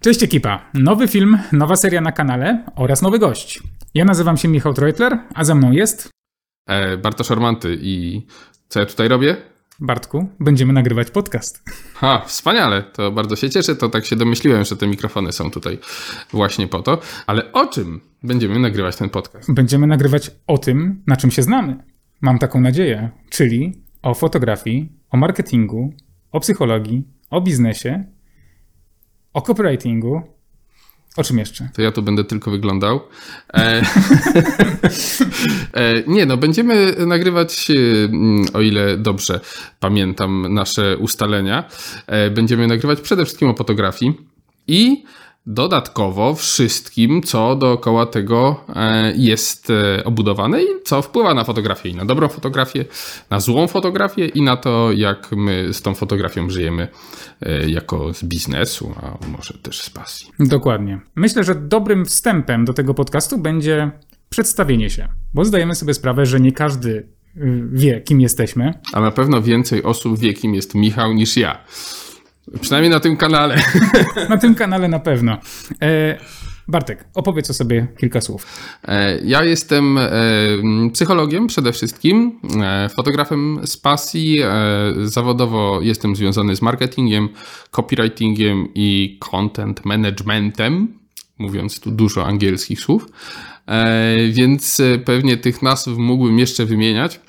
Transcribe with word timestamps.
Cześć 0.00 0.22
ekipa! 0.22 0.70
Nowy 0.74 1.08
film, 1.08 1.38
nowa 1.52 1.76
seria 1.76 2.00
na 2.00 2.12
kanale 2.12 2.64
oraz 2.76 3.02
nowy 3.02 3.18
gość. 3.18 3.62
Ja 3.94 4.04
nazywam 4.04 4.36
się 4.36 4.48
Michał 4.48 4.74
Treutler, 4.74 5.18
a 5.34 5.44
ze 5.44 5.54
mną 5.54 5.72
jest... 5.72 6.08
E, 6.66 6.96
Bartosz 6.96 7.30
Ormanty 7.30 7.78
i 7.82 8.26
co 8.68 8.80
ja 8.80 8.86
tutaj 8.86 9.08
robię? 9.08 9.36
Bartku, 9.80 10.28
będziemy 10.40 10.72
nagrywać 10.72 11.10
podcast. 11.10 11.62
Ha, 11.94 12.22
wspaniale, 12.26 12.82
to 12.82 13.12
bardzo 13.12 13.36
się 13.36 13.50
cieszę, 13.50 13.76
to 13.76 13.88
tak 13.88 14.06
się 14.06 14.16
domyśliłem, 14.16 14.64
że 14.64 14.76
te 14.76 14.86
mikrofony 14.86 15.32
są 15.32 15.50
tutaj 15.50 15.78
właśnie 16.30 16.68
po 16.68 16.82
to. 16.82 16.98
Ale 17.26 17.52
o 17.52 17.66
czym 17.66 18.00
będziemy 18.22 18.58
nagrywać 18.58 18.96
ten 18.96 19.10
podcast? 19.10 19.52
Będziemy 19.52 19.86
nagrywać 19.86 20.30
o 20.46 20.58
tym, 20.58 21.02
na 21.06 21.16
czym 21.16 21.30
się 21.30 21.42
znamy. 21.42 21.76
Mam 22.20 22.38
taką 22.38 22.60
nadzieję, 22.60 23.10
czyli 23.30 23.82
o 24.02 24.14
fotografii, 24.14 24.92
o 25.10 25.16
marketingu, 25.16 25.94
o 26.32 26.40
psychologii, 26.40 27.04
o 27.30 27.40
biznesie 27.40 28.04
o 29.34 29.42
copywritingu. 29.42 30.22
O 31.16 31.24
czym 31.24 31.38
jeszcze? 31.38 31.68
To 31.74 31.82
ja 31.82 31.92
tu 31.92 32.02
będę 32.02 32.24
tylko 32.24 32.50
wyglądał. 32.50 33.00
E, 33.54 33.58
e, 35.74 36.02
nie, 36.06 36.26
no, 36.26 36.36
będziemy 36.36 36.94
nagrywać, 37.06 37.68
mm, 37.70 38.46
o 38.54 38.60
ile 38.60 38.96
dobrze 38.96 39.40
pamiętam 39.80 40.54
nasze 40.54 40.98
ustalenia, 40.98 41.64
e, 42.06 42.30
będziemy 42.30 42.66
nagrywać 42.66 43.00
przede 43.00 43.24
wszystkim 43.24 43.48
o 43.48 43.54
fotografii 43.54 44.12
i 44.66 45.04
dodatkowo 45.46 46.34
wszystkim, 46.34 47.22
co 47.22 47.56
dookoła 47.56 48.06
tego 48.06 48.64
e, 48.76 49.12
jest 49.16 49.70
e, 49.70 50.04
obudowane 50.04 50.62
i 50.62 50.66
co 50.84 51.02
wpływa 51.02 51.34
na 51.34 51.44
fotografię 51.44 51.88
i 51.88 51.94
na 51.94 52.04
dobrą 52.04 52.28
fotografię, 52.28 52.84
na 53.30 53.40
złą 53.40 53.68
fotografię 53.68 54.26
i 54.26 54.42
na 54.42 54.56
to, 54.56 54.92
jak 54.92 55.32
my 55.32 55.68
z 55.72 55.82
tą 55.82 55.94
fotografią 55.94 56.50
żyjemy 56.50 56.88
e, 57.40 57.70
jako 57.70 58.14
z 58.14 58.24
biznesu, 58.24 58.94
a 59.02 59.26
może 59.26 59.54
też 59.58 59.80
z 59.80 59.90
pasji. 59.90 60.30
Dokładnie. 60.38 61.00
Myślę, 61.14 61.44
że 61.44 61.54
dobrym 61.54 62.04
wstępem 62.04 62.64
do 62.64 62.72
tego 62.72 62.94
podcastu 62.94 63.38
będzie 63.38 63.90
przedstawienie 64.30 64.90
się, 64.90 65.08
bo 65.34 65.44
zdajemy 65.44 65.74
sobie 65.74 65.94
sprawę, 65.94 66.26
że 66.26 66.40
nie 66.40 66.52
każdy 66.52 66.90
y, 67.36 67.68
wie, 67.72 68.00
kim 68.00 68.20
jesteśmy. 68.20 68.74
A 68.92 69.00
na 69.00 69.10
pewno 69.10 69.42
więcej 69.42 69.82
osób 69.82 70.18
wie, 70.18 70.34
kim 70.34 70.54
jest 70.54 70.74
Michał 70.74 71.12
niż 71.12 71.36
ja. 71.36 71.64
Przynajmniej 72.60 72.90
na 72.90 73.00
tym 73.00 73.16
kanale. 73.16 73.56
Na 74.28 74.36
tym 74.36 74.54
kanale 74.54 74.88
na 74.88 74.98
pewno. 74.98 75.38
E, 75.82 76.18
Bartek, 76.68 77.04
opowiedz 77.14 77.50
o 77.50 77.54
sobie 77.54 77.86
kilka 77.98 78.20
słów. 78.20 78.46
E, 78.84 79.18
ja 79.24 79.44
jestem 79.44 79.98
e, 79.98 80.10
psychologiem 80.92 81.46
przede 81.46 81.72
wszystkim, 81.72 82.40
fotografem 82.96 83.60
z 83.64 83.76
pasji. 83.76 84.38
Zawodowo 85.04 85.80
jestem 85.82 86.16
związany 86.16 86.56
z 86.56 86.62
marketingiem, 86.62 87.28
copywritingiem 87.70 88.68
i 88.74 89.18
content 89.30 89.84
managementem, 89.84 90.88
mówiąc 91.38 91.80
tu 91.80 91.90
dużo 91.90 92.26
angielskich 92.26 92.80
słów. 92.80 93.06
Więc 94.30 94.82
pewnie 95.04 95.36
tych 95.36 95.62
nazw 95.62 95.86
mógłbym 95.86 96.38
jeszcze 96.38 96.66
wymieniać. 96.66 97.20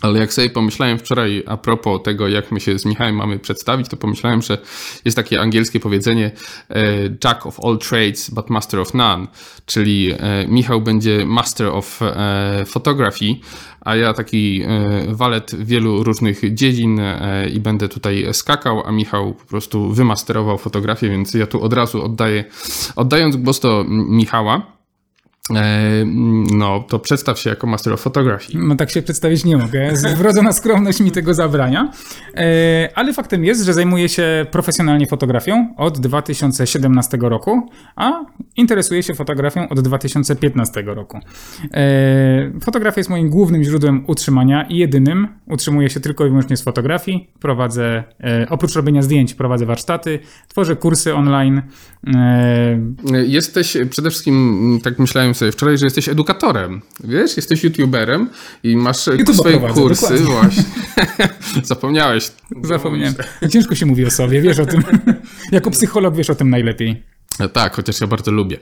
Ale 0.00 0.18
jak 0.18 0.32
sobie 0.32 0.50
pomyślałem 0.50 0.98
wczoraj 0.98 1.42
a 1.46 1.56
propos 1.56 2.02
tego, 2.02 2.28
jak 2.28 2.52
my 2.52 2.60
się 2.60 2.78
z 2.78 2.84
Michałem 2.84 3.14
mamy 3.14 3.38
przedstawić, 3.38 3.88
to 3.88 3.96
pomyślałem, 3.96 4.42
że 4.42 4.58
jest 5.04 5.16
takie 5.16 5.40
angielskie 5.40 5.80
powiedzenie 5.80 6.30
e, 6.70 6.84
Jack 7.24 7.46
of 7.46 7.64
all 7.64 7.78
trades, 7.78 8.30
but 8.30 8.50
master 8.50 8.80
of 8.80 8.94
none. 8.94 9.26
Czyli 9.66 10.12
e, 10.12 10.46
Michał 10.48 10.80
będzie 10.80 11.26
master 11.26 11.66
of 11.66 12.02
e, 12.02 12.64
photography, 12.66 13.36
a 13.80 13.96
ja 13.96 14.14
taki 14.14 14.62
walet 15.08 15.64
wielu 15.64 16.04
różnych 16.04 16.54
dziedzin 16.54 17.00
i 17.54 17.60
będę 17.60 17.88
tutaj 17.88 18.26
skakał, 18.32 18.86
a 18.86 18.92
Michał 18.92 19.34
po 19.34 19.44
prostu 19.44 19.92
wymasterował 19.92 20.58
fotografię, 20.58 21.08
więc 21.08 21.34
ja 21.34 21.46
tu 21.46 21.62
od 21.62 21.72
razu 21.72 22.04
oddaję, 22.04 22.44
oddając 22.96 23.36
głos 23.36 23.60
do 23.60 23.84
Michała. 23.88 24.79
E, 25.56 26.04
no, 26.52 26.84
to 26.88 26.98
przedstaw 26.98 27.38
się 27.38 27.50
jako 27.50 27.66
Master 27.66 27.92
of 27.92 28.00
Photography. 28.00 28.52
No 28.54 28.76
tak 28.76 28.90
się 28.90 29.02
przedstawić 29.02 29.44
nie 29.44 29.56
mogę. 29.56 29.92
Wrodzona 30.16 30.52
skromność 30.52 31.00
mi 31.00 31.10
tego 31.10 31.34
zabrania. 31.34 31.92
E, 32.34 32.88
ale 32.94 33.12
faktem 33.14 33.44
jest, 33.44 33.64
że 33.64 33.72
zajmuję 33.72 34.08
się 34.08 34.46
profesjonalnie 34.50 35.06
fotografią 35.06 35.74
od 35.76 36.00
2017 36.00 37.18
roku, 37.20 37.70
a 37.96 38.12
interesuję 38.56 39.02
się 39.02 39.14
fotografią 39.14 39.68
od 39.68 39.80
2015 39.80 40.82
roku. 40.86 41.18
E, 41.74 42.60
fotografia 42.60 43.00
jest 43.00 43.10
moim 43.10 43.30
głównym 43.30 43.64
źródłem 43.64 44.04
utrzymania 44.06 44.62
i 44.68 44.76
jedynym. 44.76 45.28
Utrzymuję 45.46 45.90
się 45.90 46.00
tylko 46.00 46.26
i 46.26 46.28
wyłącznie 46.28 46.56
z 46.56 46.62
fotografii. 46.62 47.30
Prowadzę, 47.40 48.04
oprócz 48.48 48.74
robienia 48.74 49.02
zdjęć, 49.02 49.34
prowadzę 49.34 49.66
warsztaty, 49.66 50.18
tworzę 50.48 50.76
kursy 50.76 51.14
online. 51.14 51.62
Jesteś 53.26 53.76
przede 53.90 54.10
wszystkim, 54.10 54.78
tak 54.82 54.98
myślałem 54.98 55.34
sobie 55.40 55.52
wczoraj, 55.52 55.78
że 55.78 55.86
jesteś 55.86 56.08
edukatorem. 56.08 56.80
Wiesz, 57.04 57.36
jesteś 57.36 57.64
youtuberem 57.64 58.30
i 58.62 58.76
masz 58.76 59.06
YouTube 59.06 59.36
swoje 59.36 59.58
kursy. 59.58 60.02
Dokładnie. 60.02 60.26
Właśnie. 60.26 60.64
Zapomniałeś. 61.62 62.30
Zapomniałem. 62.62 63.14
Ciężko 63.50 63.74
się 63.74 63.86
mówi 63.86 64.04
o 64.04 64.10
sobie, 64.10 64.40
wiesz 64.40 64.58
o 64.58 64.66
tym. 64.66 64.82
jako 65.52 65.70
psycholog 65.70 66.16
wiesz 66.16 66.30
o 66.30 66.34
tym 66.34 66.50
najlepiej. 66.50 67.02
E, 67.40 67.48
tak, 67.48 67.76
chociaż 67.76 68.00
ja 68.00 68.06
bardzo 68.06 68.30
lubię 68.30 68.58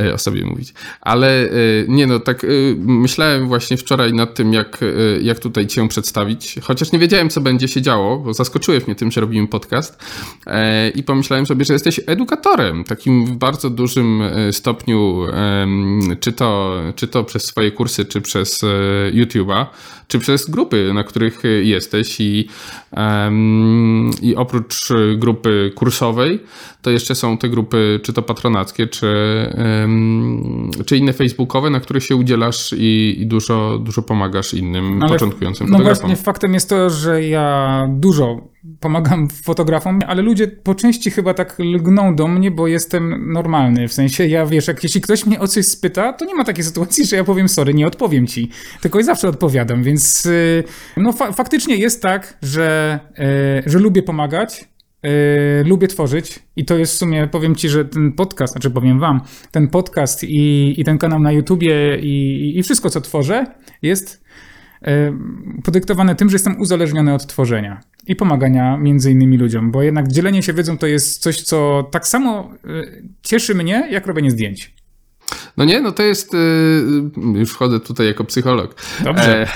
e, 0.00 0.14
o 0.14 0.18
sobie 0.18 0.44
mówić. 0.44 0.74
Ale 1.00 1.44
e, 1.44 1.50
nie 1.88 2.06
no, 2.06 2.20
tak 2.20 2.46
myślałem 2.76 3.48
właśnie 3.48 3.76
wczoraj 3.76 4.12
nad 4.12 4.34
tym, 4.34 4.52
jak, 4.52 4.80
jak 5.22 5.38
tutaj 5.38 5.66
cię 5.66 5.88
przedstawić, 5.88 6.54
chociaż 6.62 6.92
nie 6.92 6.98
wiedziałem, 6.98 7.30
co 7.30 7.40
będzie 7.40 7.68
się 7.68 7.82
działo, 7.82 8.18
bo 8.18 8.34
zaskoczyłeś 8.34 8.86
mnie 8.86 8.96
tym, 8.96 9.10
że 9.10 9.20
robimy 9.20 9.48
podcast 9.48 10.04
i 10.94 11.02
pomyślałem 11.02 11.46
sobie, 11.46 11.64
że 11.64 11.72
jesteś 11.72 12.00
edukatorem, 12.06 12.84
takim 12.84 13.26
w 13.26 13.36
bardzo 13.36 13.70
dużym 13.70 14.22
stopniu, 14.52 15.26
czy 16.20 16.32
to, 16.32 16.80
czy 16.96 17.08
to 17.08 17.24
przez 17.24 17.44
swoje 17.44 17.70
kursy, 17.70 18.04
czy 18.04 18.20
przez 18.20 18.60
YouTube'a, 19.12 19.66
czy 20.08 20.18
przez 20.18 20.50
grupy, 20.50 20.92
na 20.94 21.04
których 21.04 21.42
jesteś 21.62 22.20
i, 22.20 22.48
i 24.22 24.36
oprócz 24.36 24.88
grupy 25.16 25.72
kursowej, 25.74 26.40
to 26.82 26.90
jeszcze 26.90 27.14
są 27.14 27.38
te 27.38 27.48
grupy, 27.48 28.00
czy 28.02 28.12
to 28.12 28.19
patronackie, 28.22 28.86
czy, 28.86 29.06
czy 30.86 30.96
inne 30.96 31.12
facebookowe, 31.12 31.70
na 31.70 31.80
których 31.80 32.04
się 32.04 32.16
udzielasz 32.16 32.74
i, 32.78 33.16
i 33.18 33.26
dużo, 33.26 33.78
dużo 33.78 34.02
pomagasz 34.02 34.54
innym 34.54 35.02
ale, 35.02 35.12
początkującym 35.12 35.66
no 35.66 35.72
fotografom. 35.72 36.02
No 36.02 36.08
właśnie, 36.08 36.24
faktem 36.24 36.54
jest 36.54 36.68
to, 36.68 36.90
że 36.90 37.22
ja 37.22 37.86
dużo 37.90 38.50
pomagam 38.80 39.28
fotografom, 39.44 39.98
ale 40.06 40.22
ludzie 40.22 40.48
po 40.48 40.74
części 40.74 41.10
chyba 41.10 41.34
tak 41.34 41.58
lgną 41.58 42.16
do 42.16 42.28
mnie, 42.28 42.50
bo 42.50 42.66
jestem 42.66 43.32
normalny. 43.32 43.88
W 43.88 43.92
sensie, 43.92 44.26
ja 44.26 44.46
wiesz, 44.46 44.68
jak 44.68 44.82
jeśli 44.82 45.00
ktoś 45.00 45.26
mnie 45.26 45.40
o 45.40 45.48
coś 45.48 45.66
spyta, 45.66 46.12
to 46.12 46.24
nie 46.24 46.34
ma 46.34 46.44
takiej 46.44 46.64
sytuacji, 46.64 47.06
że 47.06 47.16
ja 47.16 47.24
powiem 47.24 47.48
sorry, 47.48 47.74
nie 47.74 47.86
odpowiem 47.86 48.26
ci. 48.26 48.50
Tylko 48.80 49.00
i 49.00 49.04
zawsze 49.04 49.28
odpowiadam, 49.28 49.82
więc 49.82 50.26
y, 50.26 50.64
no 50.96 51.12
fa 51.12 51.32
faktycznie 51.32 51.76
jest 51.76 52.02
tak, 52.02 52.38
że, 52.42 52.98
y, 53.66 53.70
że 53.70 53.78
lubię 53.78 54.02
pomagać, 54.02 54.69
Yy, 55.02 55.10
lubię 55.64 55.88
tworzyć 55.88 56.38
i 56.56 56.64
to 56.64 56.78
jest 56.78 56.94
w 56.94 56.98
sumie, 56.98 57.28
powiem 57.28 57.54
ci, 57.54 57.68
że 57.68 57.84
ten 57.84 58.12
podcast, 58.12 58.52
znaczy 58.52 58.70
powiem 58.70 59.00
wam, 59.00 59.20
ten 59.50 59.68
podcast 59.68 60.24
i, 60.24 60.74
i 60.80 60.84
ten 60.84 60.98
kanał 60.98 61.20
na 61.20 61.32
YouTubie 61.32 61.98
i, 61.98 62.52
i 62.58 62.62
wszystko, 62.62 62.90
co 62.90 63.00
tworzę, 63.00 63.46
jest 63.82 64.24
yy, 64.82 64.88
podyktowane 65.64 66.14
tym, 66.14 66.30
że 66.30 66.34
jestem 66.34 66.60
uzależniony 66.60 67.14
od 67.14 67.26
tworzenia 67.26 67.80
i 68.06 68.16
pomagania 68.16 68.76
między 68.76 69.10
innymi 69.10 69.38
ludziom, 69.38 69.70
bo 69.70 69.82
jednak 69.82 70.08
dzielenie 70.08 70.42
się 70.42 70.52
wiedzą 70.52 70.78
to 70.78 70.86
jest 70.86 71.22
coś, 71.22 71.42
co 71.42 71.88
tak 71.90 72.06
samo 72.06 72.50
yy, 72.64 73.02
cieszy 73.22 73.54
mnie, 73.54 73.88
jak 73.90 74.06
robienie 74.06 74.30
zdjęć. 74.30 74.74
No 75.56 75.64
nie, 75.64 75.80
no 75.80 75.92
to 75.92 76.02
jest. 76.02 76.32
Yy, 76.32 77.38
już 77.38 77.50
wchodzę 77.50 77.80
tutaj 77.80 78.06
jako 78.06 78.24
psycholog. 78.24 78.74
Dobrze. 79.04 79.42
E, 79.42 79.46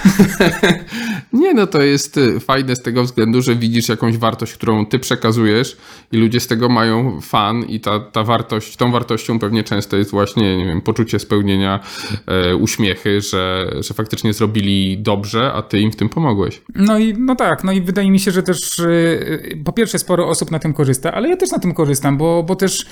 Nie, 1.34 1.54
no 1.54 1.66
to 1.66 1.82
jest 1.82 2.16
y, 2.16 2.40
fajne 2.40 2.76
z 2.76 2.82
tego 2.82 3.04
względu, 3.04 3.42
że 3.42 3.56
widzisz 3.56 3.88
jakąś 3.88 4.16
wartość, 4.16 4.52
którą 4.52 4.86
ty 4.86 4.98
przekazujesz 4.98 5.76
i 6.12 6.16
ludzie 6.16 6.40
z 6.40 6.46
tego 6.46 6.68
mają 6.68 7.20
fan 7.20 7.62
i 7.62 7.80
ta, 7.80 8.00
ta 8.00 8.24
wartość, 8.24 8.76
tą 8.76 8.92
wartością 8.92 9.38
pewnie 9.38 9.64
często 9.64 9.96
jest 9.96 10.10
właśnie, 10.10 10.56
nie 10.56 10.64
wiem, 10.64 10.80
poczucie 10.80 11.18
spełnienia, 11.18 11.80
e, 12.26 12.56
uśmiechy, 12.56 13.20
że, 13.20 13.72
że 13.80 13.94
faktycznie 13.94 14.32
zrobili 14.32 14.98
dobrze, 14.98 15.52
a 15.52 15.62
ty 15.62 15.80
im 15.80 15.92
w 15.92 15.96
tym 15.96 16.08
pomogłeś. 16.08 16.62
No 16.74 16.98
i 16.98 17.14
no 17.18 17.36
tak, 17.36 17.64
no 17.64 17.72
i 17.72 17.80
wydaje 17.80 18.10
mi 18.10 18.20
się, 18.20 18.30
że 18.30 18.42
też 18.42 18.78
yy, 18.78 19.58
po 19.64 19.72
pierwsze 19.72 19.98
sporo 19.98 20.28
osób 20.28 20.50
na 20.50 20.58
tym 20.58 20.72
korzysta, 20.72 21.12
ale 21.12 21.28
ja 21.28 21.36
też 21.36 21.50
na 21.50 21.58
tym 21.58 21.74
korzystam, 21.74 22.18
bo, 22.18 22.42
bo 22.42 22.56
też 22.56 22.86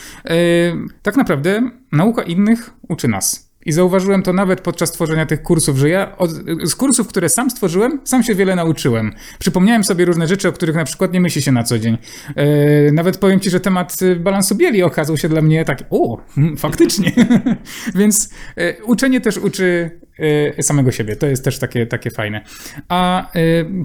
tak 1.02 1.16
naprawdę 1.16 1.70
nauka 1.92 2.22
innych 2.22 2.70
uczy 2.88 3.08
nas. 3.08 3.51
I 3.66 3.72
zauważyłem 3.72 4.22
to 4.22 4.32
nawet 4.32 4.60
podczas 4.60 4.92
tworzenia 4.92 5.26
tych 5.26 5.42
kursów, 5.42 5.78
że 5.78 5.88
ja 5.88 6.16
od, 6.16 6.30
z 6.64 6.74
kursów, 6.74 7.08
które 7.08 7.28
sam 7.28 7.50
stworzyłem, 7.50 8.00
sam 8.04 8.22
się 8.22 8.34
wiele 8.34 8.56
nauczyłem. 8.56 9.12
Przypomniałem 9.38 9.84
sobie 9.84 10.04
różne 10.04 10.28
rzeczy, 10.28 10.48
o 10.48 10.52
których 10.52 10.76
na 10.76 10.84
przykład 10.84 11.12
nie 11.12 11.20
myśli 11.20 11.42
się 11.42 11.52
na 11.52 11.62
co 11.62 11.78
dzień. 11.78 11.98
Yy, 12.36 12.92
nawet 12.92 13.18
powiem 13.18 13.40
ci, 13.40 13.50
że 13.50 13.60
temat 13.60 13.96
balansu 14.20 14.54
bieli 14.54 14.82
okazał 14.82 15.16
się 15.16 15.28
dla 15.28 15.42
mnie 15.42 15.64
tak, 15.64 15.84
o, 15.90 16.22
hmm, 16.34 16.56
faktycznie. 16.56 17.12
Więc 17.94 18.30
yy, 18.56 18.76
uczenie 18.84 19.20
też 19.20 19.38
uczy 19.38 19.90
yy, 20.18 20.62
samego 20.62 20.92
siebie. 20.92 21.16
To 21.16 21.26
jest 21.26 21.44
też 21.44 21.58
takie, 21.58 21.86
takie 21.86 22.10
fajne. 22.10 22.44
A 22.88 23.30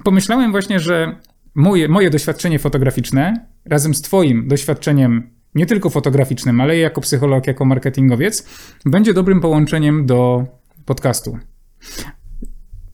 pomyślałem 0.04 0.50
właśnie, 0.50 0.80
że 0.80 1.16
moje, 1.54 1.88
moje 1.88 2.10
doświadczenie 2.10 2.58
fotograficzne 2.58 3.46
razem 3.64 3.94
z 3.94 4.02
twoim 4.02 4.48
doświadczeniem 4.48 5.37
nie 5.54 5.66
tylko 5.66 5.90
fotograficznym, 5.90 6.60
ale 6.60 6.76
i 6.76 6.80
jako 6.80 7.00
psycholog, 7.00 7.46
jako 7.46 7.64
marketingowiec, 7.64 8.46
będzie 8.86 9.14
dobrym 9.14 9.40
połączeniem 9.40 10.06
do 10.06 10.46
podcastu. 10.84 11.38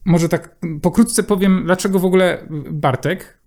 Może 0.04 0.28
tak 0.28 0.56
pokrótce 0.82 1.22
powiem, 1.22 1.62
dlaczego 1.64 1.98
w 1.98 2.04
ogóle 2.04 2.46
Bartek. 2.70 3.38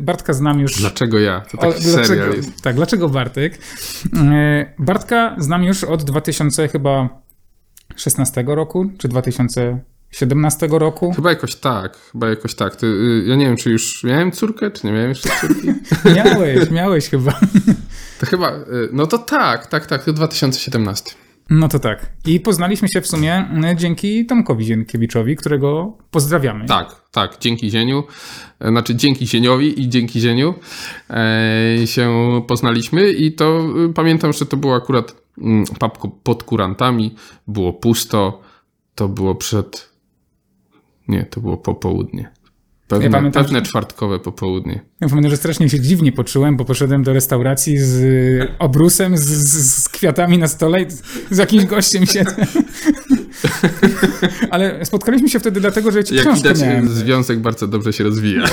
Bartka 0.00 0.32
znam 0.32 0.60
już. 0.60 0.80
Dlaczego 0.80 1.18
ja? 1.18 1.40
To 1.40 1.56
taki 1.56 1.74
o, 1.74 1.80
dlaczego, 1.80 2.04
serial 2.04 2.36
jest. 2.36 2.62
Tak, 2.62 2.76
dlaczego 2.76 3.08
Bartek? 3.08 3.58
Bartka 4.78 5.36
znam 5.38 5.64
już 5.64 5.84
od 5.84 6.04
2000 6.04 6.68
chyba 6.68 7.22
16 7.96 8.44
roku, 8.46 8.90
czy 8.98 9.08
2017 10.12 10.68
roku. 10.70 11.12
Chyba 11.12 11.30
jakoś 11.30 11.54
tak, 11.54 11.96
chyba 12.12 12.28
jakoś 12.28 12.54
tak. 12.54 12.76
Ty, 12.76 12.86
y, 12.86 13.24
ja 13.26 13.36
nie 13.36 13.46
wiem, 13.46 13.56
czy 13.56 13.70
już 13.70 14.04
miałem 14.04 14.32
córkę, 14.32 14.70
czy 14.70 14.86
nie 14.86 14.92
miałem 14.92 15.08
jeszcze 15.08 15.30
córki. 15.40 15.68
miałeś, 16.16 16.70
miałeś 16.70 17.08
chyba. 17.08 17.40
To 18.20 18.26
chyba, 18.26 18.52
y, 18.52 18.88
no 18.92 19.06
to 19.06 19.18
tak, 19.18 19.66
tak, 19.66 19.86
tak, 19.86 20.04
to 20.04 20.12
2017. 20.12 21.10
No 21.50 21.68
to 21.68 21.78
tak. 21.78 22.06
I 22.26 22.40
poznaliśmy 22.40 22.88
się 22.88 23.00
w 23.00 23.06
sumie 23.06 23.48
y, 23.72 23.76
dzięki 23.76 24.26
Tomkowi 24.26 24.64
Zienkiewiczowi, 24.64 25.36
którego 25.36 25.96
pozdrawiamy. 26.10 26.66
Tak, 26.66 26.96
tak, 27.10 27.36
dzięki 27.40 27.70
Zieniu, 27.70 28.04
znaczy 28.60 28.94
dzięki 28.94 29.26
Zieniowi 29.26 29.82
i 29.82 29.88
dzięki 29.88 30.20
Zieniu 30.20 30.54
e, 31.10 31.86
się 31.86 32.10
poznaliśmy 32.48 33.12
i 33.12 33.32
to 33.32 33.66
pamiętam, 33.94 34.32
że 34.32 34.46
to 34.46 34.56
było 34.56 34.74
akurat 34.74 35.14
mm, 35.38 35.64
papko 35.78 36.08
pod 36.08 36.42
kurantami, 36.42 37.14
było 37.46 37.72
pusto, 37.72 38.42
to 38.94 39.08
było 39.08 39.34
przed, 39.34 39.91
nie, 41.12 41.24
to 41.24 41.40
było 41.40 41.56
popołudnie. 41.56 42.30
Pewne, 42.88 43.04
Ja 43.04 43.10
pamiętam, 43.10 43.44
pewne 43.44 43.62
czwartkowe 43.62 44.18
popołudnie. 44.18 44.80
Ja 45.00 45.08
pamiętam, 45.08 45.30
że 45.30 45.36
strasznie 45.36 45.68
się 45.68 45.80
dziwnie 45.80 46.12
poczułem, 46.12 46.56
bo 46.56 46.64
poszedłem 46.64 47.02
do 47.02 47.12
restauracji 47.12 47.78
z 47.78 48.50
obrusem, 48.58 49.16
z, 49.16 49.22
z, 49.22 49.88
kwiatami 49.88 50.38
na 50.38 50.48
stole 50.48 50.82
i 50.82 50.86
z 51.30 51.38
jakimś 51.38 51.64
gościem 51.64 52.06
siedzę. 52.06 52.46
Ale 54.50 54.84
spotkaliśmy 54.84 55.28
się 55.28 55.40
wtedy 55.40 55.60
dlatego, 55.60 55.90
że 55.90 56.04
ci 56.04 56.14
Jak 56.14 56.24
książkę 56.24 56.48
widać, 56.48 56.62
miałem. 56.62 56.88
związek 56.88 57.40
bardzo 57.40 57.66
dobrze 57.68 57.92
się 57.92 58.04
rozwija. 58.04 58.42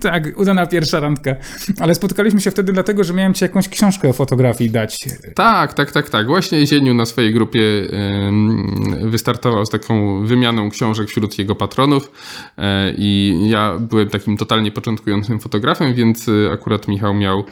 Tak, 0.00 0.38
udana 0.38 0.66
pierwsza 0.66 1.00
randka. 1.00 1.36
Ale 1.80 1.94
spotkaliśmy 1.94 2.40
się 2.40 2.50
wtedy 2.50 2.72
dlatego, 2.72 3.04
że 3.04 3.14
miałem 3.14 3.34
ci 3.34 3.44
jakąś 3.44 3.68
książkę 3.68 4.08
o 4.08 4.12
fotografii 4.12 4.70
dać. 4.70 4.98
Tak, 5.34 5.74
tak, 5.74 5.92
tak, 5.92 6.10
tak. 6.10 6.26
Właśnie 6.26 6.66
Zieniu 6.66 6.94
na 6.94 7.06
swojej 7.06 7.32
grupie 7.32 7.60
wystartował 9.02 9.66
z 9.66 9.70
taką 9.70 10.26
wymianą 10.26 10.70
książek 10.70 11.08
wśród 11.08 11.38
jego 11.38 11.54
patronów 11.54 12.10
e, 12.58 12.92
i 12.98 13.38
ja 13.48 13.78
byłem 13.78 14.08
takim 14.08 14.36
totalnie 14.36 14.72
początkującym 14.72 15.40
fotografem, 15.40 15.94
więc 15.94 16.28
e, 16.28 16.52
akurat 16.52 16.88
Michał 16.88 17.14
miał 17.14 17.44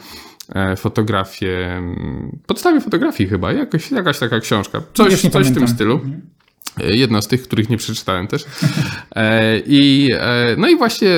fotografię, 0.77 1.67
em, 1.67 2.39
podstawie 2.45 2.81
fotografii 2.81 3.29
chyba, 3.29 3.53
jakoś, 3.53 3.91
jakaś 3.91 4.19
taka 4.19 4.39
książka, 4.39 4.81
coś, 4.93 5.21
coś 5.21 5.47
w 5.47 5.53
tym 5.53 5.67
stylu. 5.67 6.01
E, 6.81 6.95
Jedna 6.95 7.21
z 7.21 7.27
tych, 7.27 7.43
których 7.43 7.69
nie 7.69 7.77
przeczytałem 7.77 8.27
też. 8.27 8.45
E, 9.15 9.59
I, 9.59 10.09
e, 10.13 10.55
no 10.57 10.67
i 10.67 10.77
właśnie 10.77 11.09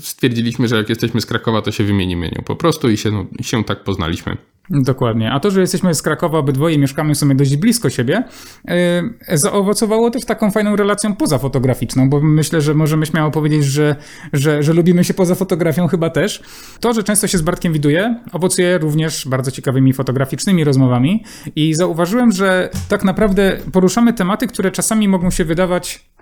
stwierdziliśmy, 0.00 0.68
że 0.68 0.76
jak 0.76 0.88
jesteśmy 0.88 1.20
z 1.20 1.26
Krakowa, 1.26 1.62
to 1.62 1.72
się 1.72 1.84
wymienimy 1.84 2.26
nią 2.26 2.42
po 2.44 2.56
prostu 2.56 2.90
i 2.90 2.96
się, 2.96 3.10
no, 3.10 3.26
i 3.38 3.44
się 3.44 3.64
tak 3.64 3.84
poznaliśmy. 3.84 4.36
Dokładnie. 4.70 5.32
A 5.32 5.40
to, 5.40 5.50
że 5.50 5.60
jesteśmy 5.60 5.94
z 5.94 6.02
Krakowa, 6.02 6.38
obydwoje 6.38 6.78
mieszkamy 6.78 7.14
w 7.14 7.18
sumie 7.18 7.34
dość 7.34 7.56
blisko 7.56 7.90
siebie, 7.90 8.24
yy, 8.64 9.38
zaowocowało 9.38 10.10
też 10.10 10.24
taką 10.24 10.50
fajną 10.50 10.76
relacją 10.76 11.16
pozafotograficzną, 11.16 12.10
bo 12.10 12.20
myślę, 12.20 12.60
że 12.60 12.74
możemy 12.74 13.06
śmiało 13.06 13.30
powiedzieć, 13.30 13.64
że, 13.64 13.96
że, 14.32 14.62
że 14.62 14.72
lubimy 14.72 15.04
się 15.04 15.14
poza 15.14 15.34
fotografią 15.34 15.86
chyba 15.88 16.10
też. 16.10 16.42
To, 16.80 16.92
że 16.92 17.02
często 17.02 17.26
się 17.26 17.38
z 17.38 17.42
Bartkiem 17.42 17.72
widuję, 17.72 18.20
owocuje 18.32 18.78
również 18.78 19.28
bardzo 19.28 19.50
ciekawymi 19.50 19.92
fotograficznymi 19.92 20.64
rozmowami 20.64 21.24
i 21.56 21.74
zauważyłem, 21.74 22.32
że 22.32 22.70
tak 22.88 23.04
naprawdę 23.04 23.56
poruszamy 23.72 24.12
tematy, 24.12 24.46
które 24.46 24.70
czasami 24.70 25.08
mogą 25.08 25.30
się 25.30 25.44
wydawać 25.44 26.13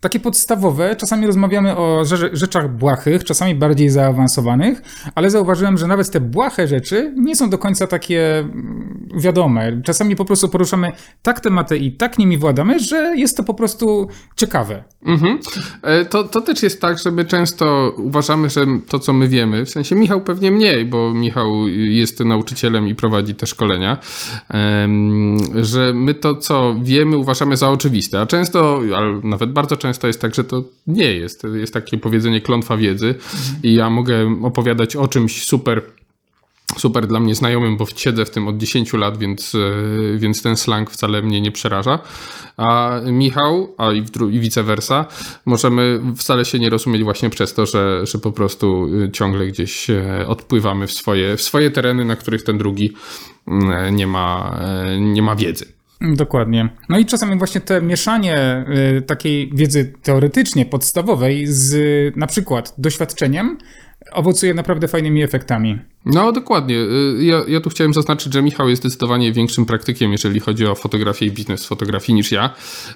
takie 0.00 0.20
podstawowe. 0.20 0.96
Czasami 0.96 1.26
rozmawiamy 1.26 1.76
o 1.76 2.00
rze- 2.04 2.30
rzeczach 2.32 2.76
błahych, 2.76 3.24
czasami 3.24 3.54
bardziej 3.54 3.88
zaawansowanych, 3.90 4.82
ale 5.14 5.30
zauważyłem, 5.30 5.78
że 5.78 5.86
nawet 5.86 6.10
te 6.10 6.20
błahe 6.20 6.68
rzeczy 6.68 7.14
nie 7.16 7.36
są 7.36 7.50
do 7.50 7.58
końca 7.58 7.86
takie 7.86 8.38
mm, 8.38 9.08
wiadome. 9.16 9.82
Czasami 9.84 10.16
po 10.16 10.24
prostu 10.24 10.48
poruszamy 10.48 10.92
tak 11.22 11.40
tematy 11.40 11.78
i 11.78 11.92
tak 11.92 12.18
nimi 12.18 12.38
władamy, 12.38 12.80
że 12.80 13.14
jest 13.16 13.36
to 13.36 13.42
po 13.44 13.54
prostu 13.54 14.08
ciekawe. 14.36 14.84
Mhm. 15.06 15.38
E, 15.82 16.04
To, 16.04 16.24
to 16.24 16.40
też 16.40 16.62
jest 16.62 16.80
tak, 16.80 16.98
że 16.98 17.10
my 17.10 17.24
często 17.24 17.92
uważamy, 17.96 18.50
że 18.50 18.66
to, 18.88 18.98
co 18.98 19.12
my 19.12 19.28
wiemy, 19.28 19.64
w 19.64 19.70
sensie 19.70 19.94
Michał 19.96 20.20
pewnie 20.20 20.50
mniej, 20.50 20.84
bo 20.86 21.14
Michał 21.14 21.68
jest 21.68 22.20
nauczycielem 22.20 22.88
i 22.88 22.94
prowadzi 22.94 23.34
te 23.34 23.46
szkolenia, 23.46 23.98
że 25.54 25.92
my 25.94 26.14
to, 26.14 26.34
co 26.34 26.74
wiemy, 26.82 27.16
uważamy 27.16 27.56
za 27.56 27.70
oczywiste, 27.70 28.20
a 28.20 28.26
często, 28.26 28.80
ale 28.96 29.20
nawet 29.24 29.52
bardzo 29.52 29.76
często 29.76 29.87
jest 30.06 30.20
tak, 30.20 30.34
że 30.34 30.44
to 30.44 30.64
nie 30.86 31.14
jest. 31.14 31.42
Jest 31.54 31.74
takie 31.74 31.98
powiedzenie 31.98 32.40
klątwa 32.40 32.76
wiedzy 32.76 33.14
i 33.62 33.74
ja 33.74 33.90
mogę 33.90 34.40
opowiadać 34.42 34.96
o 34.96 35.08
czymś 35.08 35.44
super 35.44 35.82
super 36.76 37.06
dla 37.06 37.20
mnie 37.20 37.34
znajomym, 37.34 37.76
bo 37.76 37.86
siedzę 37.96 38.24
w 38.24 38.30
tym 38.30 38.48
od 38.48 38.58
10 38.58 38.92
lat, 38.92 39.18
więc, 39.18 39.54
e, 39.54 40.18
więc 40.18 40.42
ten 40.42 40.56
slang 40.56 40.90
wcale 40.90 41.22
mnie 41.22 41.40
nie 41.40 41.52
przeraża. 41.52 41.98
A 42.56 43.00
Michał, 43.06 43.74
a 43.78 43.92
i, 43.92 44.02
dru- 44.02 44.32
i 44.32 44.40
vice 44.40 44.62
versa, 44.62 45.06
możemy 45.46 46.00
wcale 46.16 46.44
się 46.44 46.58
nie 46.58 46.70
rozumieć 46.70 47.02
właśnie 47.04 47.30
przez 47.30 47.54
to, 47.54 47.66
że, 47.66 48.06
że 48.06 48.18
po 48.18 48.32
prostu 48.32 48.88
y, 49.02 49.10
ciągle 49.10 49.46
gdzieś 49.46 49.90
e, 49.90 50.24
odpływamy 50.26 50.86
w 50.86 50.92
swoje, 50.92 51.36
w 51.36 51.42
swoje 51.42 51.70
tereny, 51.70 52.04
na 52.04 52.16
których 52.16 52.42
ten 52.42 52.58
drugi 52.58 52.92
mm, 53.46 53.96
nie 53.96 54.06
ma, 54.06 54.58
e, 54.60 55.00
nie 55.00 55.22
ma 55.22 55.36
wiedzy. 55.36 55.77
Dokładnie. 56.00 56.68
No 56.88 56.98
i 56.98 57.06
czasami 57.06 57.38
właśnie 57.38 57.60
te 57.60 57.82
mieszanie 57.82 58.64
y, 58.98 59.02
takiej 59.02 59.50
wiedzy 59.54 59.92
teoretycznie 60.02 60.66
podstawowej 60.66 61.46
z 61.46 61.76
na 62.16 62.26
przykład 62.26 62.74
doświadczeniem 62.78 63.58
owocuje 64.12 64.54
naprawdę 64.54 64.88
fajnymi 64.88 65.22
efektami. 65.22 65.78
No, 66.08 66.32
dokładnie. 66.32 66.76
Y, 66.76 67.24
Ja, 67.24 67.42
ja 67.48 67.60
tu 67.60 67.70
chciałem 67.70 67.94
zaznaczyć, 67.94 68.32
że 68.32 68.42
Michał 68.42 68.68
jest 68.68 68.82
zdecydowanie 68.82 69.32
większym 69.32 69.66
praktykiem, 69.66 70.12
jeżeli 70.12 70.40
chodzi 70.40 70.66
o 70.66 70.74
fotografię 70.74 71.26
i 71.26 71.30
biznes 71.30 71.66
fotografii 71.66 72.14
niż 72.16 72.32
ja. 72.32 72.50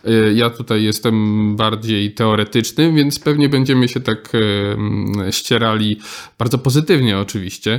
Y, 0.08 0.32
Ja 0.34 0.50
tutaj 0.50 0.82
jestem 0.82 1.56
bardziej 1.56 2.14
teoretyczny, 2.14 2.92
więc 2.92 3.18
pewnie 3.18 3.48
będziemy 3.48 3.88
się 3.88 4.00
tak 4.00 4.32
em, 4.34 5.12
ścierali 5.30 6.00
bardzo 6.38 6.58
pozytywnie 6.58 7.18
oczywiście, 7.18 7.78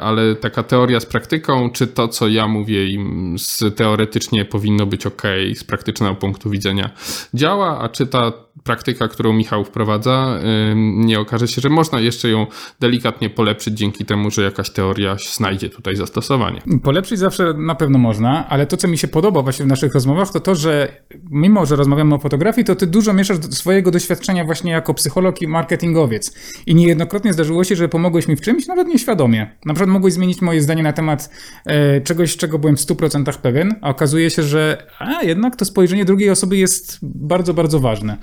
ale 0.00 0.36
taka 0.36 0.62
teoria 0.62 1.00
z 1.00 1.06
praktyką, 1.06 1.70
czy 1.70 1.86
to, 1.86 2.08
co 2.08 2.28
ja 2.28 2.48
mówię 2.48 2.88
im 2.88 3.36
z 3.38 3.76
teoretycznie 3.76 4.44
powinno 4.44 4.86
być 4.86 5.06
ok, 5.06 5.22
z 5.54 5.64
praktycznego 5.64 6.14
punktu 6.14 6.50
widzenia 6.50 6.90
działa, 7.34 7.78
a 7.80 7.88
czy 7.88 8.06
ta 8.06 8.32
praktyka, 8.64 9.08
którą 9.08 9.32
Michał 9.32 9.64
wprowadza, 9.64 10.38
nie 10.74 11.20
okaże 11.20 11.48
się, 11.48 11.60
że 11.60 11.68
można 11.68 12.00
jeszcze 12.00 12.28
ją 12.28 12.46
delikatnie 12.80 13.30
polepszyć 13.30 13.74
dzięki 13.74 14.04
temu, 14.04 14.30
że 14.30 14.37
jakaś 14.42 14.70
teoria 14.70 15.16
znajdzie 15.36 15.70
tutaj 15.70 15.96
zastosowanie. 15.96 16.62
Polepszyć 16.82 17.18
zawsze 17.18 17.54
na 17.54 17.74
pewno 17.74 17.98
można, 17.98 18.48
ale 18.48 18.66
to, 18.66 18.76
co 18.76 18.88
mi 18.88 18.98
się 18.98 19.08
podoba 19.08 19.42
właśnie 19.42 19.64
w 19.64 19.68
naszych 19.68 19.94
rozmowach, 19.94 20.32
to 20.32 20.40
to, 20.40 20.54
że 20.54 21.02
mimo, 21.30 21.66
że 21.66 21.76
rozmawiamy 21.76 22.14
o 22.14 22.18
fotografii, 22.18 22.64
to 22.64 22.76
ty 22.76 22.86
dużo 22.86 23.12
mieszasz 23.12 23.38
do 23.38 23.52
swojego 23.52 23.90
doświadczenia 23.90 24.44
właśnie 24.44 24.72
jako 24.72 24.94
psycholog 24.94 25.42
i 25.42 25.48
marketingowiec. 25.48 26.34
I 26.66 26.74
niejednokrotnie 26.74 27.32
zdarzyło 27.32 27.64
się, 27.64 27.76
że 27.76 27.88
pomogłeś 27.88 28.28
mi 28.28 28.36
w 28.36 28.40
czymś, 28.40 28.66
nawet 28.66 28.88
nieświadomie. 28.88 29.56
Na 29.64 29.74
przykład 29.74 29.92
mogłeś 29.92 30.14
zmienić 30.14 30.42
moje 30.42 30.62
zdanie 30.62 30.82
na 30.82 30.92
temat 30.92 31.30
e, 31.66 32.00
czegoś, 32.00 32.36
czego 32.36 32.58
byłem 32.58 32.76
w 32.76 32.80
100% 32.80 33.38
pewien, 33.38 33.74
a 33.80 33.90
okazuje 33.90 34.30
się, 34.30 34.42
że 34.42 34.86
a, 34.98 35.22
jednak 35.22 35.56
to 35.56 35.64
spojrzenie 35.64 36.04
drugiej 36.04 36.30
osoby 36.30 36.56
jest 36.56 36.98
bardzo, 37.02 37.54
bardzo 37.54 37.80
ważne. 37.80 38.16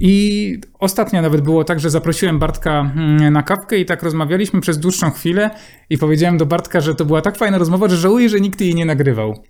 I 0.00 0.58
ostatnio 0.78 1.22
nawet 1.22 1.40
było 1.40 1.64
tak, 1.64 1.80
że 1.80 1.90
zaprosiłem 1.90 2.38
Bartka 2.38 2.92
mm, 2.96 3.32
na 3.32 3.42
kawkę 3.42 3.78
i 3.78 3.84
tak 3.84 4.02
rozmawialiśmy 4.02 4.60
przez 4.60 4.78
dłuższą 4.78 5.10
chwilę 5.10 5.50
i 5.90 5.98
powiedziałem 5.98 6.38
do 6.38 6.46
Bartka, 6.46 6.80
że 6.80 6.94
to 6.94 7.04
była 7.04 7.22
tak 7.22 7.36
fajna 7.36 7.58
rozmowa, 7.58 7.88
że 7.88 7.96
żałuję, 7.96 8.28
że 8.28 8.40
nikt 8.40 8.60
jej 8.60 8.74
nie 8.74 8.84
nagrywał. 8.84 9.42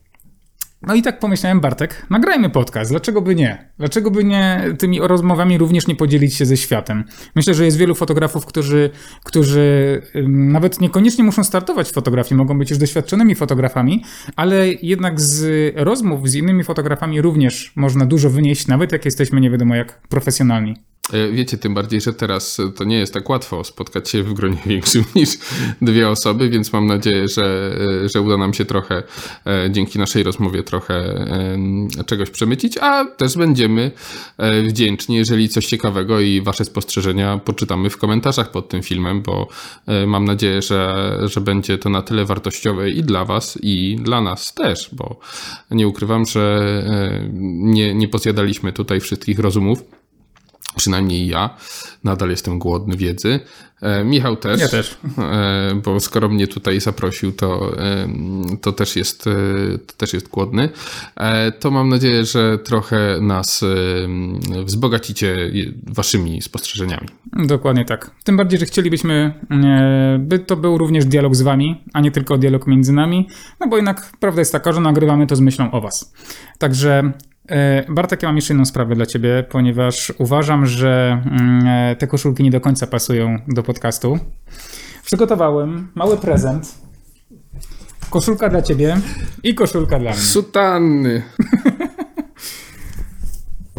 No 0.82 0.94
i 0.94 1.02
tak 1.02 1.18
pomyślałem, 1.18 1.60
Bartek, 1.60 2.06
nagrajmy 2.10 2.50
podcast, 2.50 2.90
dlaczego 2.90 3.22
by 3.22 3.34
nie? 3.34 3.70
Dlaczego 3.78 4.10
by 4.10 4.24
nie 4.24 4.62
tymi 4.78 5.00
rozmowami 5.00 5.58
również 5.58 5.86
nie 5.86 5.96
podzielić 5.96 6.34
się 6.34 6.46
ze 6.46 6.56
światem? 6.56 7.04
Myślę, 7.36 7.54
że 7.54 7.64
jest 7.64 7.76
wielu 7.76 7.94
fotografów, 7.94 8.46
którzy, 8.46 8.90
którzy 9.24 10.02
nawet 10.28 10.80
niekoniecznie 10.80 11.24
muszą 11.24 11.44
startować 11.44 11.88
w 11.88 11.92
fotografii, 11.92 12.38
mogą 12.38 12.58
być 12.58 12.70
już 12.70 12.78
doświadczonymi 12.78 13.34
fotografami, 13.34 14.04
ale 14.36 14.68
jednak 14.68 15.20
z 15.20 15.72
rozmów 15.76 16.28
z 16.28 16.34
innymi 16.34 16.64
fotografami 16.64 17.22
również 17.22 17.72
można 17.76 18.06
dużo 18.06 18.30
wynieść, 18.30 18.66
nawet 18.66 18.92
jak 18.92 19.04
jesteśmy 19.04 19.40
nie 19.40 19.50
wiadomo 19.50 19.74
jak 19.74 20.00
profesjonalni. 20.08 20.76
E, 21.12 21.32
Wiecie, 21.32 21.58
tym 21.58 21.74
bardziej, 21.74 22.00
że 22.00 22.12
teraz 22.12 22.58
to 22.76 22.84
nie 22.84 22.98
jest 22.98 23.14
tak 23.14 23.28
łatwo 23.28 23.64
spotkać 23.64 24.10
się 24.10 24.22
w 24.22 24.34
gronie 24.34 24.62
większym 24.66 25.04
niż 25.14 25.28
dwie 25.82 26.08
osoby, 26.08 26.48
więc 26.48 26.72
mam 26.72 26.86
nadzieję, 26.86 27.28
że, 27.28 27.76
e, 28.04 28.08
że 28.08 28.20
uda 28.20 28.36
nam 28.36 28.54
się 28.54 28.64
trochę 28.64 29.02
e, 29.46 29.70
dzięki 29.70 29.98
naszej 29.98 30.22
rozmowie 30.22 30.62
trochę 30.62 31.00
czegoś 32.06 32.30
przemycić, 32.30 32.78
a 32.78 33.04
też 33.04 33.36
będziemy 33.36 33.90
wdzięczni, 34.64 35.16
jeżeli 35.16 35.48
coś 35.48 35.66
ciekawego 35.66 36.20
i 36.20 36.40
wasze 36.40 36.64
spostrzeżenia 36.64 37.38
poczytamy 37.38 37.90
w 37.90 37.96
komentarzach 37.96 38.50
pod 38.50 38.68
tym 38.68 38.82
filmem, 38.82 39.22
bo 39.22 39.48
mam 40.06 40.24
nadzieję, 40.24 40.62
że, 40.62 41.12
że 41.24 41.40
będzie 41.40 41.78
to 41.78 41.90
na 41.90 42.02
tyle 42.02 42.24
wartościowe 42.24 42.90
i 42.90 43.02
dla 43.02 43.24
was, 43.24 43.58
i 43.62 43.96
dla 44.02 44.20
nas 44.20 44.54
też, 44.54 44.88
bo 44.92 45.20
nie 45.70 45.88
ukrywam, 45.88 46.26
że 46.26 46.62
nie, 47.32 47.94
nie 47.94 48.08
pozjadaliśmy 48.08 48.72
tutaj 48.72 49.00
wszystkich 49.00 49.38
rozumów 49.38 49.84
przynajmniej 50.76 51.26
ja, 51.28 51.50
nadal 52.04 52.30
jestem 52.30 52.58
głodny 52.58 52.96
wiedzy. 52.96 53.40
E, 53.82 54.04
Michał 54.04 54.36
też. 54.36 54.60
Ja 54.60 54.68
też. 54.68 54.98
E, 55.18 55.80
bo 55.84 56.00
skoro 56.00 56.28
mnie 56.28 56.46
tutaj 56.46 56.80
zaprosił, 56.80 57.32
to, 57.32 57.78
e, 57.78 58.08
to, 58.60 58.72
też, 58.72 58.96
jest, 58.96 59.24
to 59.86 59.94
też 59.96 60.12
jest 60.12 60.28
głodny. 60.28 60.68
E, 61.16 61.52
to 61.52 61.70
mam 61.70 61.88
nadzieję, 61.88 62.24
że 62.24 62.58
trochę 62.58 63.18
nas 63.20 63.64
wzbogacicie 64.64 65.52
waszymi 65.86 66.42
spostrzeżeniami. 66.42 67.08
Dokładnie 67.32 67.84
tak. 67.84 68.10
Tym 68.24 68.36
bardziej, 68.36 68.58
że 68.58 68.66
chcielibyśmy, 68.66 69.34
e, 69.50 70.18
by 70.18 70.38
to 70.38 70.56
był 70.56 70.78
również 70.78 71.04
dialog 71.04 71.36
z 71.36 71.42
wami, 71.42 71.84
a 71.92 72.00
nie 72.00 72.10
tylko 72.10 72.38
dialog 72.38 72.66
między 72.66 72.92
nami, 72.92 73.28
no 73.60 73.68
bo 73.68 73.76
jednak 73.76 74.12
prawda 74.20 74.40
jest 74.40 74.52
taka, 74.52 74.72
że 74.72 74.80
nagrywamy 74.80 75.26
to 75.26 75.36
z 75.36 75.40
myślą 75.40 75.70
o 75.70 75.80
was. 75.80 76.12
Także 76.58 77.12
Bartek, 77.88 78.22
ja 78.22 78.28
mam 78.28 78.36
jeszcze 78.36 78.52
jedną 78.52 78.64
sprawę 78.64 78.94
dla 78.94 79.06
ciebie, 79.06 79.44
ponieważ 79.50 80.12
uważam, 80.18 80.66
że 80.66 81.22
mm, 81.26 81.66
e, 81.66 81.96
te 81.96 82.06
koszulki 82.06 82.42
nie 82.42 82.50
do 82.50 82.60
końca 82.60 82.86
pasują 82.86 83.38
do 83.48 83.62
podcastu. 83.62 84.18
Przygotowałem 85.04 85.88
mały 85.94 86.16
prezent. 86.16 86.74
Koszulka 88.10 88.48
dla 88.48 88.62
ciebie 88.62 88.96
i 89.42 89.54
koszulka 89.54 89.98
dla 89.98 90.10
mnie. 90.10 90.20
Sutanny. 90.20 91.22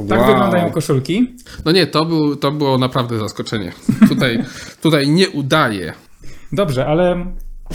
Tak 0.09 0.19
Wow. 0.19 0.27
wyglądają 0.27 0.71
koszulki. 0.71 1.35
No 1.65 1.71
nie, 1.71 1.87
to, 1.87 2.05
był, 2.05 2.35
to 2.35 2.51
było 2.51 2.77
naprawdę 2.77 3.19
zaskoczenie. 3.19 3.71
Tutaj, 4.09 4.43
tutaj 4.83 5.09
nie 5.09 5.29
udaje. 5.29 5.93
Dobrze, 6.51 6.85
ale 6.85 7.25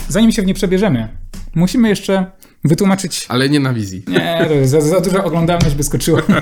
zanim 0.09 0.33
się 0.33 0.43
w 0.43 0.47
nie 0.47 0.55
przebierzemy, 0.55 1.09
musimy 1.55 1.89
jeszcze 1.89 2.31
wytłumaczyć 2.69 3.27
Ale 3.29 3.49
nie 3.49 3.61
na 3.61 3.75
wizji. 3.75 4.03
Nie, 4.09 4.49
za, 4.65 4.81
za 4.81 5.01
duża 5.01 5.25
oglądalność 5.25 5.75
by 5.75 5.83
skoczyła. 5.83 6.23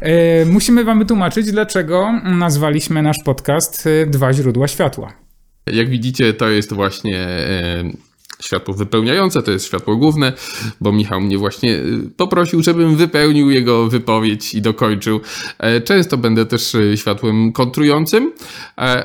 E, 0.00 0.44
Musimy 0.44 0.84
wam 0.84 0.98
wytłumaczyć, 0.98 1.52
dlaczego 1.52 2.12
nazwaliśmy 2.24 3.02
nasz 3.02 3.16
podcast 3.24 3.86
e, 3.86 4.06
Dwa 4.06 4.32
źródła 4.32 4.68
światła. 4.68 5.12
Jak 5.66 5.90
widzicie, 5.90 6.32
to 6.32 6.48
jest 6.48 6.72
właśnie 6.72 7.18
e, 7.18 7.84
światło 8.42 8.74
wypełniające, 8.74 9.42
to 9.42 9.50
jest 9.50 9.66
światło 9.66 9.96
główne, 9.96 10.32
bo 10.80 10.92
Michał 10.92 11.20
mnie 11.20 11.38
właśnie 11.38 11.78
poprosił, 12.16 12.62
żebym 12.62 12.96
wypełnił 12.96 13.50
jego 13.50 13.88
wypowiedź 13.88 14.54
i 14.54 14.62
dokończył. 14.62 15.20
Często 15.84 16.16
będę 16.16 16.46
też 16.46 16.76
światłem 16.96 17.52
kontrującym, 17.52 18.32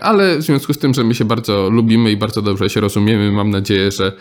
ale 0.02 0.38
w 0.38 0.42
związku 0.42 0.74
z 0.74 0.78
tym, 0.78 0.94
że 0.94 1.04
my 1.04 1.16
się 1.16 1.26
bardzo 1.26 1.70
lubimy 1.70 2.12
i 2.12 2.18
bardzo 2.18 2.42
dobrze 2.42 2.70
się 2.70 2.82
rozumiemy, 2.82 3.32
mam 3.32 3.50
nadzieję, 3.50 3.92
że 3.92 4.12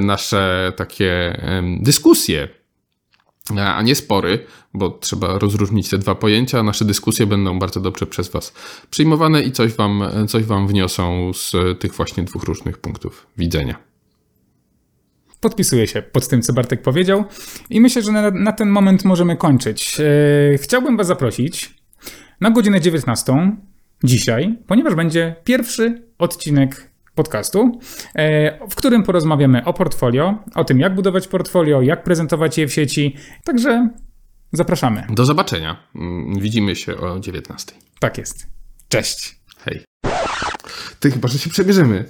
nasze 0.00 0.72
takie 0.76 1.40
dyskusje 1.80 2.48
a 3.56 3.82
nie 3.82 3.94
spory, 3.94 4.38
bo 4.74 4.90
trzeba 4.90 5.38
rozróżnić 5.38 5.90
te 5.90 5.98
dwa 5.98 6.14
pojęcia. 6.14 6.62
Nasze 6.62 6.84
dyskusje 6.84 7.26
będą 7.26 7.58
bardzo 7.58 7.80
dobrze 7.80 8.06
przez 8.06 8.28
Was 8.28 8.52
przyjmowane 8.90 9.42
i 9.42 9.52
coś 9.52 9.72
Wam, 9.72 10.02
coś 10.28 10.44
wam 10.44 10.68
wniosą 10.68 11.32
z 11.32 11.52
tych 11.80 11.94
właśnie 11.94 12.22
dwóch 12.22 12.42
różnych 12.42 12.78
punktów 12.78 13.26
widzenia. 13.38 13.76
Podpisuję 15.40 15.86
się 15.86 16.02
pod 16.02 16.28
tym, 16.28 16.42
co 16.42 16.52
Bartek 16.52 16.82
powiedział 16.82 17.24
i 17.70 17.80
myślę, 17.80 18.02
że 18.02 18.12
na, 18.12 18.30
na 18.30 18.52
ten 18.52 18.68
moment 18.68 19.04
możemy 19.04 19.36
kończyć. 19.36 20.00
E, 20.00 20.58
Chciałbym 20.58 20.96
was 20.96 21.06
zaprosić 21.06 21.74
na 22.40 22.50
godzinę 22.50 22.80
19 22.80 23.56
dzisiaj, 24.04 24.58
ponieważ 24.66 24.94
będzie 24.94 25.36
pierwszy 25.44 26.02
odcinek 26.18 26.90
podcastu, 27.16 27.78
e, 28.14 28.68
w 28.68 28.74
którym 28.74 29.02
porozmawiamy 29.02 29.64
o 29.64 29.72
portfolio, 29.72 30.34
o 30.54 30.64
tym 30.64 30.80
jak 30.80 30.94
budować 30.94 31.28
portfolio, 31.28 31.82
jak 31.82 32.04
prezentować 32.04 32.58
je 32.58 32.68
w 32.68 32.72
sieci. 32.72 33.16
Także 33.44 33.88
zapraszamy. 34.52 35.06
Do 35.10 35.24
zobaczenia. 35.24 35.76
Mm, 35.94 36.40
Widzimy 36.40 36.76
się 36.76 36.96
o 36.96 37.20
19. 37.20 37.72
Tak 38.00 38.18
jest. 38.18 38.46
Cześć. 38.88 39.40
Hej. 39.64 39.84
Ty 41.00 41.10
chyba, 41.10 41.28
że 41.28 41.38
się 41.38 41.50
przebierzemy. 41.50 42.04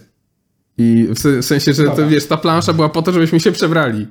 I 0.78 1.06
w 1.10 1.18
se- 1.18 1.38
w 1.42 1.44
sensie, 1.44 1.72
że 1.72 1.84
to 1.84 2.08
wiesz, 2.08 2.26
ta 2.26 2.36
plansza 2.36 2.72
była 2.72 2.88
po 2.88 3.02
to, 3.02 3.12
żebyśmy 3.12 3.40
się 3.40 3.52
przebrali. 3.52 4.06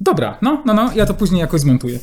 Dobra, 0.00 0.38
no, 0.42 0.62
no, 0.66 0.74
no, 0.74 0.90
ja 0.94 1.06
to 1.06 1.14
później 1.14 1.40
jakoś 1.40 1.60
zmontuję. 1.60 1.98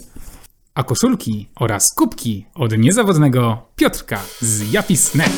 A 0.76 0.84
koszulki 0.84 1.50
oraz 1.56 1.94
kubki 1.94 2.46
od 2.56 2.78
niezawodnego 2.78 3.68
Piotrka 3.76 4.20
z 4.42 4.72
Japis.net. 4.74 5.32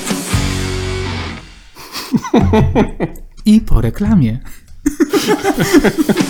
I 3.45 3.61
po 3.61 3.81
reklamie. 3.81 4.39